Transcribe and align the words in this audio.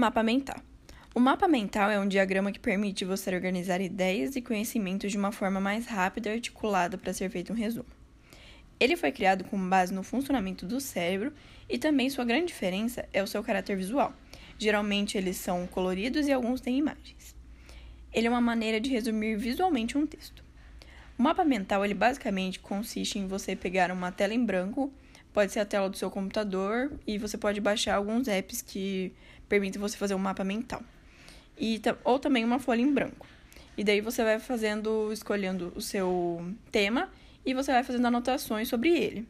Mapa 0.00 0.22
mental. 0.22 0.56
O 1.14 1.20
mapa 1.20 1.46
mental 1.46 1.90
é 1.90 2.00
um 2.00 2.08
diagrama 2.08 2.50
que 2.50 2.58
permite 2.58 3.04
você 3.04 3.34
organizar 3.34 3.82
ideias 3.82 4.34
e 4.34 4.40
conhecimentos 4.40 5.12
de 5.12 5.18
uma 5.18 5.30
forma 5.30 5.60
mais 5.60 5.84
rápida 5.84 6.30
e 6.30 6.32
articulada 6.32 6.96
para 6.96 7.12
ser 7.12 7.28
feito 7.28 7.52
um 7.52 7.54
resumo. 7.54 7.84
Ele 8.80 8.96
foi 8.96 9.12
criado 9.12 9.44
com 9.44 9.68
base 9.68 9.92
no 9.92 10.02
funcionamento 10.02 10.64
do 10.64 10.80
cérebro 10.80 11.34
e 11.68 11.76
também 11.76 12.08
sua 12.08 12.24
grande 12.24 12.46
diferença 12.46 13.06
é 13.12 13.22
o 13.22 13.26
seu 13.26 13.42
caráter 13.42 13.76
visual. 13.76 14.14
Geralmente 14.58 15.18
eles 15.18 15.36
são 15.36 15.66
coloridos 15.66 16.26
e 16.26 16.32
alguns 16.32 16.62
têm 16.62 16.78
imagens. 16.78 17.36
Ele 18.10 18.26
é 18.26 18.30
uma 18.30 18.40
maneira 18.40 18.80
de 18.80 18.88
resumir 18.88 19.36
visualmente 19.36 19.98
um 19.98 20.06
texto. 20.06 20.42
O 21.18 21.22
mapa 21.22 21.44
mental, 21.44 21.84
ele 21.84 21.92
basicamente 21.92 22.58
consiste 22.58 23.18
em 23.18 23.26
você 23.26 23.54
pegar 23.54 23.92
uma 23.92 24.10
tela 24.10 24.32
em 24.32 24.42
branco, 24.42 24.90
pode 25.30 25.52
ser 25.52 25.60
a 25.60 25.66
tela 25.66 25.90
do 25.90 25.96
seu 25.98 26.10
computador, 26.10 26.90
e 27.06 27.18
você 27.18 27.36
pode 27.36 27.60
baixar 27.60 27.96
alguns 27.96 28.28
apps 28.28 28.62
que 28.62 29.12
permitem 29.50 29.80
você 29.80 29.98
fazer 29.98 30.14
um 30.14 30.18
mapa 30.18 30.44
mental. 30.44 30.80
E, 31.58 31.82
ou 32.04 32.18
também 32.18 32.44
uma 32.44 32.58
folha 32.58 32.80
em 32.80 32.94
branco. 32.94 33.26
E 33.76 33.84
daí 33.84 34.00
você 34.00 34.22
vai 34.22 34.38
fazendo, 34.38 35.12
escolhendo 35.12 35.72
o 35.74 35.80
seu 35.82 36.54
tema 36.72 37.10
e 37.44 37.52
você 37.52 37.72
vai 37.72 37.82
fazendo 37.82 38.06
anotações 38.06 38.68
sobre 38.68 38.96
ele. 38.96 39.28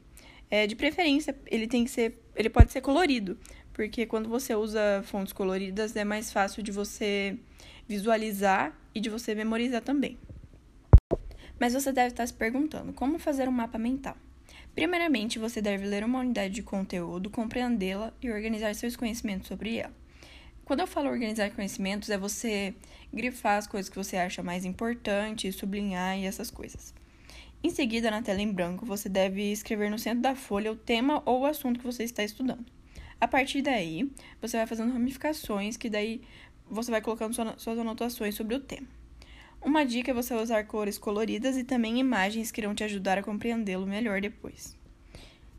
É, 0.50 0.66
de 0.66 0.76
preferência, 0.76 1.34
ele 1.46 1.66
tem 1.66 1.84
que 1.84 1.90
ser, 1.90 2.20
ele 2.36 2.50
pode 2.50 2.70
ser 2.70 2.80
colorido, 2.80 3.38
porque 3.72 4.04
quando 4.04 4.28
você 4.28 4.54
usa 4.54 5.02
fontes 5.04 5.32
coloridas 5.32 5.96
é 5.96 6.04
mais 6.04 6.32
fácil 6.32 6.62
de 6.62 6.70
você 6.70 7.38
visualizar 7.88 8.76
e 8.94 9.00
de 9.00 9.08
você 9.08 9.34
memorizar 9.34 9.80
também. 9.80 10.18
Mas 11.58 11.72
você 11.72 11.92
deve 11.92 12.08
estar 12.08 12.26
se 12.26 12.34
perguntando 12.34 12.92
como 12.92 13.18
fazer 13.18 13.48
um 13.48 13.52
mapa 13.52 13.78
mental. 13.78 14.16
Primeiramente, 14.74 15.38
você 15.38 15.62
deve 15.62 15.86
ler 15.86 16.04
uma 16.04 16.20
unidade 16.20 16.54
de 16.54 16.62
conteúdo, 16.62 17.30
compreendê-la 17.30 18.12
e 18.20 18.30
organizar 18.30 18.74
seus 18.74 18.96
conhecimentos 18.96 19.48
sobre 19.48 19.76
ela. 19.76 19.99
Quando 20.70 20.78
eu 20.78 20.86
falo 20.86 21.10
organizar 21.10 21.50
conhecimentos, 21.50 22.10
é 22.10 22.16
você 22.16 22.72
grifar 23.12 23.58
as 23.58 23.66
coisas 23.66 23.88
que 23.88 23.96
você 23.96 24.16
acha 24.16 24.40
mais 24.40 24.64
importantes, 24.64 25.56
sublinhar 25.56 26.16
e 26.16 26.26
essas 26.26 26.48
coisas. 26.48 26.94
Em 27.60 27.70
seguida, 27.70 28.08
na 28.08 28.22
tela 28.22 28.40
em 28.40 28.52
branco, 28.52 28.86
você 28.86 29.08
deve 29.08 29.50
escrever 29.50 29.90
no 29.90 29.98
centro 29.98 30.22
da 30.22 30.36
folha 30.36 30.70
o 30.70 30.76
tema 30.76 31.24
ou 31.26 31.40
o 31.40 31.44
assunto 31.44 31.80
que 31.80 31.84
você 31.84 32.04
está 32.04 32.22
estudando. 32.22 32.64
A 33.20 33.26
partir 33.26 33.62
daí, 33.62 34.12
você 34.40 34.58
vai 34.58 34.66
fazendo 34.68 34.92
ramificações 34.92 35.76
que 35.76 35.90
daí 35.90 36.22
você 36.70 36.92
vai 36.92 37.00
colocando 37.00 37.34
suas 37.58 37.76
anotações 37.76 38.36
sobre 38.36 38.54
o 38.54 38.60
tema. 38.60 38.86
Uma 39.60 39.84
dica 39.84 40.12
é 40.12 40.14
você 40.14 40.34
usar 40.34 40.68
cores 40.68 40.98
coloridas 40.98 41.56
e 41.56 41.64
também 41.64 41.98
imagens 41.98 42.52
que 42.52 42.60
irão 42.60 42.76
te 42.76 42.84
ajudar 42.84 43.18
a 43.18 43.24
compreendê-lo 43.24 43.88
melhor 43.88 44.20
depois. 44.20 44.78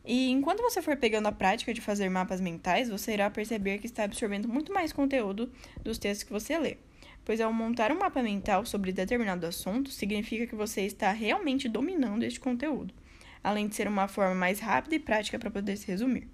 E 0.03 0.29
enquanto 0.29 0.61
você 0.61 0.81
for 0.81 0.97
pegando 0.97 1.27
a 1.27 1.31
prática 1.31 1.73
de 1.73 1.81
fazer 1.81 2.09
mapas 2.09 2.41
mentais, 2.41 2.89
você 2.89 3.13
irá 3.13 3.29
perceber 3.29 3.77
que 3.77 3.85
está 3.85 4.03
absorvendo 4.03 4.47
muito 4.47 4.73
mais 4.73 4.91
conteúdo 4.91 5.51
dos 5.83 5.97
textos 5.97 6.23
que 6.23 6.33
você 6.33 6.57
lê. 6.57 6.77
Pois 7.23 7.39
ao 7.39 7.53
montar 7.53 7.91
um 7.91 7.99
mapa 7.99 8.23
mental 8.23 8.65
sobre 8.65 8.91
determinado 8.91 9.45
assunto, 9.45 9.91
significa 9.91 10.47
que 10.47 10.55
você 10.55 10.81
está 10.81 11.11
realmente 11.11 11.69
dominando 11.69 12.23
este 12.23 12.39
conteúdo, 12.39 12.93
além 13.43 13.67
de 13.67 13.75
ser 13.75 13.87
uma 13.87 14.07
forma 14.07 14.33
mais 14.33 14.59
rápida 14.59 14.95
e 14.95 14.99
prática 14.99 15.37
para 15.37 15.51
poder 15.51 15.77
se 15.77 15.87
resumir. 15.87 16.27